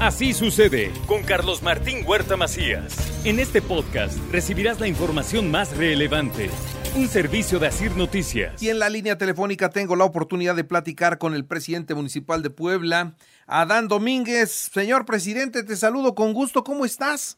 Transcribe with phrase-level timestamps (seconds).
[0.00, 2.96] Así sucede con Carlos Martín Huerta Macías.
[3.26, 6.50] En este podcast recibirás la información más relevante.
[6.94, 8.62] Un servicio de Asir Noticias.
[8.62, 12.50] Y en la línea telefónica tengo la oportunidad de platicar con el presidente municipal de
[12.50, 13.16] Puebla,
[13.48, 14.52] Adán Domínguez.
[14.72, 16.62] Señor presidente, te saludo con gusto.
[16.62, 17.36] ¿Cómo estás?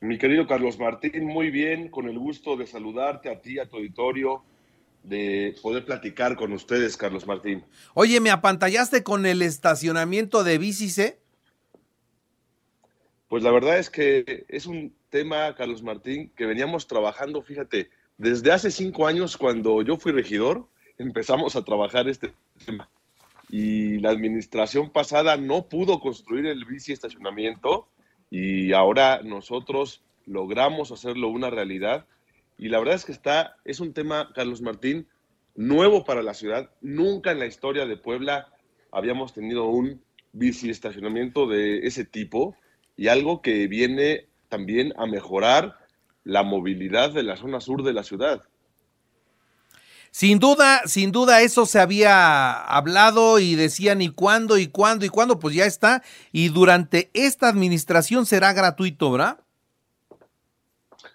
[0.00, 3.78] Mi querido Carlos Martín, muy bien, con el gusto de saludarte a ti, a tu
[3.78, 4.44] auditorio,
[5.02, 7.64] de poder platicar con ustedes, Carlos Martín.
[7.94, 11.19] Oye, ¿me apantallaste con el estacionamiento de bicis, eh?
[13.30, 18.50] Pues la verdad es que es un tema, Carlos Martín, que veníamos trabajando, fíjate, desde
[18.50, 20.66] hace cinco años cuando yo fui regidor,
[20.98, 22.34] empezamos a trabajar este
[22.66, 22.90] tema.
[23.48, 27.86] Y la administración pasada no pudo construir el bici estacionamiento
[28.30, 32.06] y ahora nosotros logramos hacerlo una realidad.
[32.58, 35.06] Y la verdad es que está, es un tema, Carlos Martín,
[35.54, 36.68] nuevo para la ciudad.
[36.80, 38.52] Nunca en la historia de Puebla
[38.90, 42.56] habíamos tenido un bici estacionamiento de ese tipo
[42.96, 45.78] y algo que viene también a mejorar
[46.24, 48.42] la movilidad de la zona sur de la ciudad.
[50.12, 55.08] Sin duda, sin duda eso se había hablado y decían y cuándo y cuándo y
[55.08, 56.02] cuándo, pues ya está.
[56.32, 59.38] Y durante esta administración será gratuito, ¿verdad?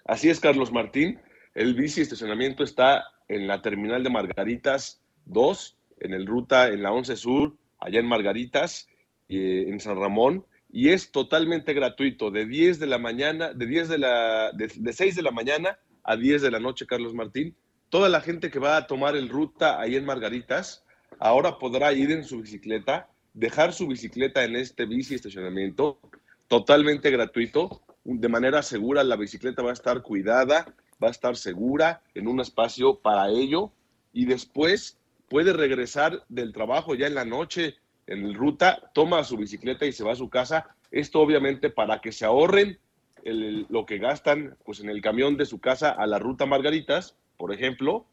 [0.06, 1.20] Así es, Carlos Martín.
[1.54, 6.92] El bici estacionamiento está en la terminal de Margaritas 2, en el ruta en la
[6.92, 8.88] 11 Sur, allá en Margaritas,
[9.28, 13.88] eh, en San Ramón y es totalmente gratuito, de 10 de la mañana, de 10
[13.88, 17.56] de la, de, de 6 de la mañana a 10 de la noche, Carlos Martín.
[17.88, 20.84] Toda la gente que va a tomar el ruta ahí en Margaritas,
[21.18, 26.00] ahora podrá ir en su bicicleta, dejar su bicicleta en este bici estacionamiento,
[26.48, 32.02] totalmente gratuito, de manera segura, la bicicleta va a estar cuidada, va a estar segura
[32.14, 33.72] en un espacio para ello
[34.12, 37.76] y después puede regresar del trabajo ya en la noche
[38.06, 40.76] en ruta, toma su bicicleta y se va a su casa.
[40.90, 42.78] Esto obviamente para que se ahorren
[43.24, 47.16] el, lo que gastan pues, en el camión de su casa a la ruta Margaritas,
[47.36, 48.06] por ejemplo,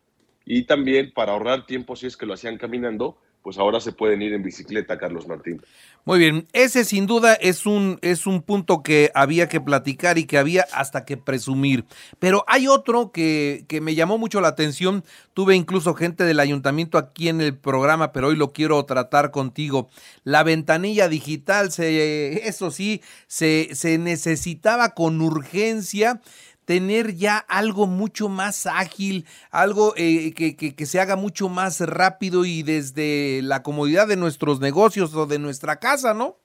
[0.45, 4.21] y también para ahorrar tiempo si es que lo hacían caminando, pues ahora se pueden
[4.21, 5.61] ir en bicicleta, Carlos Martín.
[6.05, 10.25] Muy bien, ese sin duda es un, es un punto que había que platicar y
[10.25, 11.85] que había hasta que presumir.
[12.19, 15.03] Pero hay otro que, que me llamó mucho la atención.
[15.33, 19.89] Tuve incluso gente del ayuntamiento aquí en el programa, pero hoy lo quiero tratar contigo.
[20.23, 26.21] La ventanilla digital, se, eso sí, se, se necesitaba con urgencia
[26.65, 31.79] tener ya algo mucho más ágil, algo eh, que, que, que, se haga mucho más
[31.81, 36.37] rápido y desde la comodidad de nuestros negocios o de nuestra casa, ¿no?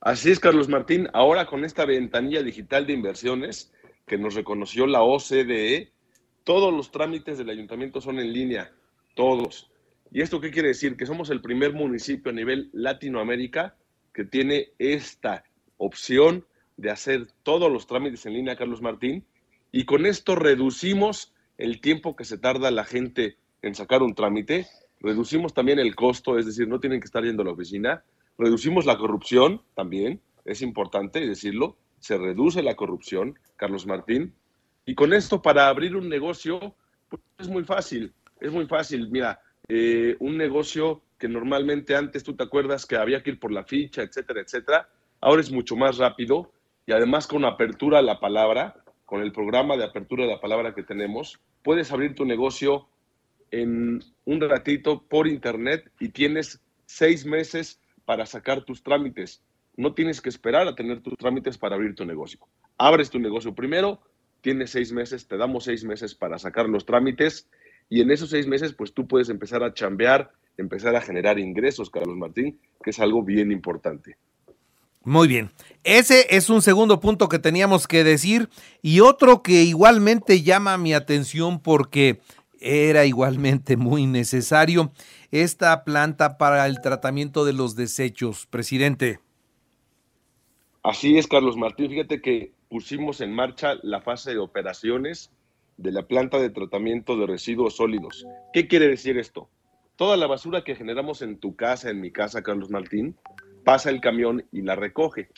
[0.00, 1.08] Así es, Carlos Martín.
[1.12, 3.72] Ahora con esta ventanilla digital de inversiones
[4.06, 5.92] que nos reconoció la OCDE,
[6.44, 8.70] todos los trámites del ayuntamiento son en línea,
[9.14, 9.68] todos.
[10.12, 10.96] ¿Y esto qué quiere decir?
[10.96, 13.76] Que somos el primer municipio a nivel Latinoamérica
[14.14, 15.42] que tiene esta
[15.76, 16.46] opción
[16.76, 19.24] de hacer todos los trámites en línea, Carlos Martín,
[19.72, 24.66] y con esto reducimos el tiempo que se tarda la gente en sacar un trámite,
[25.00, 28.04] reducimos también el costo, es decir, no tienen que estar yendo a la oficina,
[28.38, 34.34] reducimos la corrupción también, es importante decirlo, se reduce la corrupción, Carlos Martín,
[34.84, 36.74] y con esto para abrir un negocio
[37.08, 42.36] pues, es muy fácil, es muy fácil, mira, eh, un negocio que normalmente antes tú
[42.36, 44.88] te acuerdas que había que ir por la ficha, etcétera, etcétera,
[45.20, 46.52] ahora es mucho más rápido,
[46.86, 50.74] y además con apertura a la palabra, con el programa de apertura de la palabra
[50.74, 52.88] que tenemos, puedes abrir tu negocio
[53.50, 59.42] en un ratito por internet y tienes seis meses para sacar tus trámites.
[59.76, 62.40] No tienes que esperar a tener tus trámites para abrir tu negocio.
[62.78, 64.00] Abres tu negocio primero,
[64.40, 67.48] tienes seis meses, te damos seis meses para sacar los trámites
[67.88, 71.90] y en esos seis meses pues tú puedes empezar a chambear, empezar a generar ingresos,
[71.90, 74.16] Carlos Martín, que es algo bien importante.
[75.06, 75.52] Muy bien.
[75.84, 78.48] Ese es un segundo punto que teníamos que decir
[78.82, 82.18] y otro que igualmente llama mi atención porque
[82.58, 84.90] era igualmente muy necesario
[85.30, 89.20] esta planta para el tratamiento de los desechos, presidente.
[90.82, 91.88] Así es, Carlos Martín.
[91.88, 95.30] Fíjate que pusimos en marcha la fase de operaciones
[95.76, 98.26] de la planta de tratamiento de residuos sólidos.
[98.52, 99.48] ¿Qué quiere decir esto?
[99.94, 103.16] Toda la basura que generamos en tu casa, en mi casa, Carlos Martín,
[103.66, 105.28] pasa el camión y la recoge.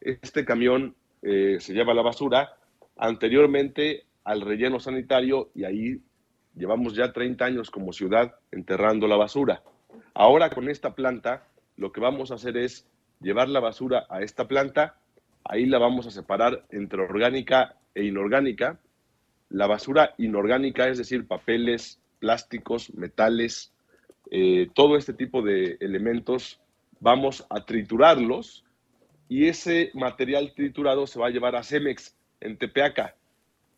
[0.00, 2.56] Este camión eh, se lleva la basura
[2.96, 6.00] anteriormente al relleno sanitario y ahí
[6.56, 9.62] llevamos ya 30 años como ciudad enterrando la basura.
[10.14, 12.88] Ahora con esta planta lo que vamos a hacer es
[13.20, 14.96] llevar la basura a esta planta,
[15.44, 18.80] ahí la vamos a separar entre orgánica e inorgánica.
[19.50, 23.74] La basura inorgánica, es decir, papeles, plásticos, metales,
[24.30, 26.62] eh, todo este tipo de elementos,
[27.00, 28.64] vamos a triturarlos
[29.28, 33.16] y ese material triturado se va a llevar a Cemex en Tepeaca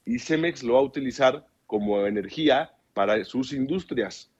[0.05, 4.31] y Cemex lo va a utilizar como energía para sus industrias.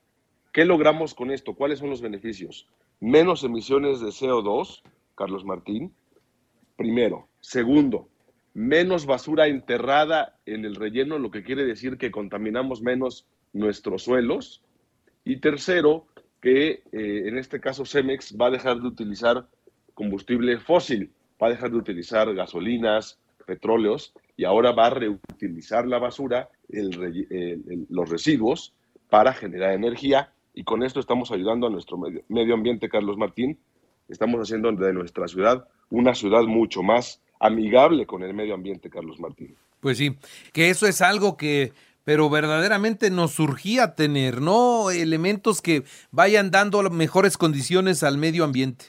[0.51, 1.53] ¿Qué logramos con esto?
[1.53, 2.67] ¿Cuáles son los beneficios?
[2.99, 4.81] Menos emisiones de CO2,
[5.15, 5.93] Carlos Martín,
[6.75, 7.27] primero.
[7.39, 8.09] Segundo,
[8.53, 14.61] menos basura enterrada en el relleno, lo que quiere decir que contaminamos menos nuestros suelos.
[15.23, 16.07] Y tercero,
[16.41, 19.47] que eh, en este caso Cemex va a dejar de utilizar
[19.93, 21.11] combustible fósil,
[21.41, 28.09] va a dejar de utilizar gasolinas, petróleos y ahora va a reutilizar la basura, los
[28.09, 28.73] residuos
[29.09, 33.57] para generar energía y con esto estamos ayudando a nuestro medio, medio ambiente, Carlos Martín.
[34.09, 39.19] Estamos haciendo de nuestra ciudad una ciudad mucho más amigable con el medio ambiente, Carlos
[39.19, 39.55] Martín.
[39.79, 40.15] Pues sí,
[40.53, 41.73] que eso es algo que
[42.03, 44.91] pero verdaderamente nos surgía tener, ¿no?
[44.91, 48.85] Elementos que vayan dando mejores condiciones al medio ambiente.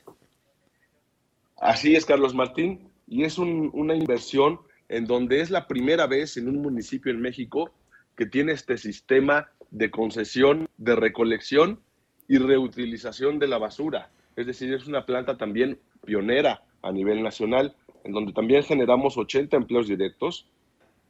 [1.59, 6.49] Así es, Carlos Martín, y es una inversión en donde es la primera vez en
[6.49, 7.71] un municipio en México
[8.17, 11.81] que tiene este sistema de concesión, de recolección
[12.29, 14.11] y reutilización de la basura.
[14.37, 17.75] Es decir, es una planta también pionera a nivel nacional,
[18.05, 20.47] en donde también generamos 80 empleos directos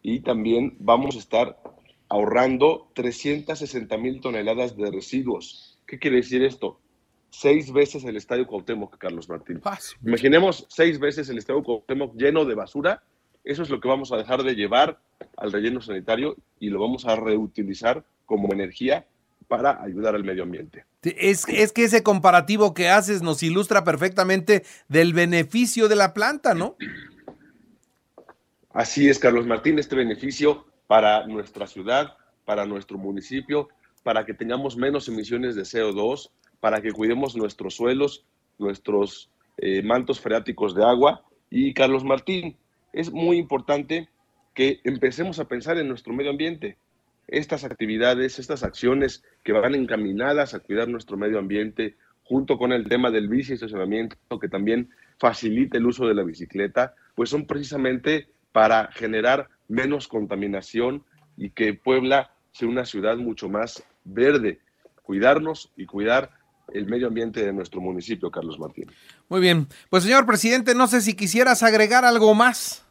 [0.02, 1.58] y también vamos a estar
[2.12, 5.78] ahorrando 360 mil toneladas de residuos.
[5.86, 6.78] ¿Qué quiere decir esto?
[7.30, 9.62] Seis veces el Estadio Cuauhtémoc, Carlos Martín.
[10.04, 13.02] Imaginemos seis veces el Estadio Cuauhtémoc lleno de basura.
[13.44, 15.00] Eso es lo que vamos a dejar de llevar
[15.38, 19.06] al relleno sanitario y lo vamos a reutilizar como energía
[19.48, 20.84] para ayudar al medio ambiente.
[21.00, 26.52] Es, es, que ese comparativo que haces nos ilustra perfectamente del beneficio de la planta,
[26.52, 26.76] ¿no?
[28.70, 33.70] Así es, Carlos Martín, este beneficio para nuestra ciudad, para nuestro municipio,
[34.02, 36.28] para que tengamos menos emisiones de CO2,
[36.60, 38.26] para que cuidemos nuestros suelos,
[38.58, 41.24] nuestros eh, mantos freáticos de agua.
[41.48, 42.58] Y Carlos Martín,
[42.92, 44.10] es muy importante
[44.52, 46.76] que empecemos a pensar en nuestro medio ambiente.
[47.26, 52.86] Estas actividades, estas acciones que van encaminadas a cuidar nuestro medio ambiente, junto con el
[52.86, 58.28] tema del bici estacionamiento, que también facilita el uso de la bicicleta, pues son precisamente
[58.52, 61.02] para generar menos contaminación
[61.36, 64.60] y que Puebla sea una ciudad mucho más verde.
[65.02, 66.30] Cuidarnos y cuidar
[66.72, 68.90] el medio ambiente de nuestro municipio, Carlos Martín.
[69.28, 69.66] Muy bien.
[69.88, 72.86] Pues señor presidente, no sé si quisieras agregar algo más.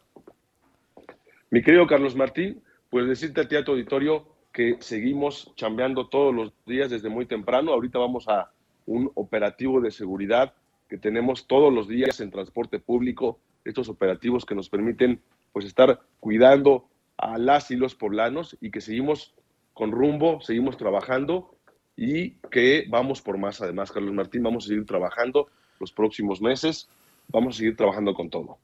[1.50, 6.34] Mi querido Carlos Martín, pues decirte a ti, a tu auditorio, que seguimos chambeando todos
[6.34, 7.72] los días desde muy temprano.
[7.72, 8.50] Ahorita vamos a
[8.86, 10.52] un operativo de seguridad
[10.92, 16.00] que tenemos todos los días en transporte público, estos operativos que nos permiten pues estar
[16.20, 16.84] cuidando
[17.16, 19.32] a las y los poblanos y que seguimos
[19.72, 21.56] con rumbo, seguimos trabajando
[21.96, 23.62] y que vamos por más.
[23.62, 25.48] Además, Carlos Martín, vamos a seguir trabajando
[25.80, 26.90] los próximos meses.
[27.28, 28.58] Vamos a seguir trabajando con todo.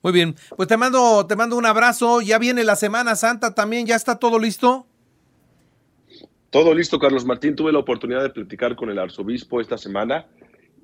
[0.00, 2.22] Muy bien, pues te mando, te mando un abrazo.
[2.22, 4.86] Ya viene la Semana Santa también, ¿ya está todo listo?
[6.48, 7.54] Todo listo, Carlos Martín.
[7.54, 10.24] Tuve la oportunidad de platicar con el arzobispo esta semana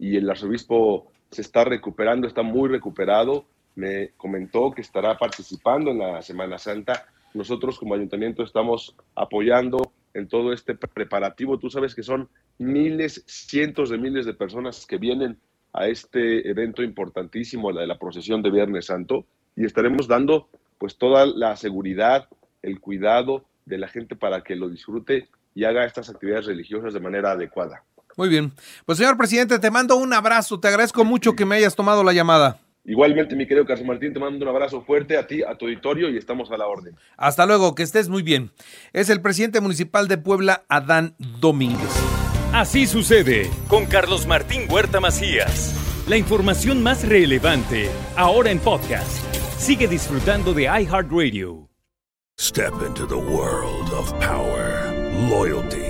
[0.00, 5.98] y el arzobispo se está recuperando, está muy recuperado me comentó que estará participando en
[5.98, 7.06] la Semana Santa.
[7.34, 11.58] Nosotros como ayuntamiento estamos apoyando en todo este preparativo.
[11.58, 12.28] Tú sabes que son
[12.58, 15.38] miles, cientos de miles de personas que vienen
[15.72, 20.96] a este evento importantísimo, la de la procesión de Viernes Santo, y estaremos dando pues
[20.96, 22.28] toda la seguridad,
[22.62, 27.00] el cuidado de la gente para que lo disfrute y haga estas actividades religiosas de
[27.00, 27.84] manera adecuada.
[28.16, 28.52] Muy bien.
[28.86, 32.12] Pues señor presidente, te mando un abrazo, te agradezco mucho que me hayas tomado la
[32.12, 32.58] llamada.
[32.84, 36.08] Igualmente, mi querido Carlos Martín, te mando un abrazo fuerte a ti, a tu auditorio
[36.08, 36.96] y estamos a la orden.
[37.16, 38.50] Hasta luego, que estés muy bien.
[38.92, 41.90] Es el presidente municipal de Puebla, Adán Domínguez.
[42.52, 45.76] Así sucede con Carlos Martín Huerta Macías.
[46.08, 49.22] La información más relevante, ahora en podcast.
[49.56, 51.68] Sigue disfrutando de iHeartRadio.
[52.40, 54.90] Step into the world of power,
[55.28, 55.89] loyalty